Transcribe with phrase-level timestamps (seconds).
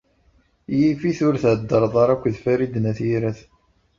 [0.77, 3.49] Yif-it ur theddṛeḍ ara akked Farid n At Yiraten.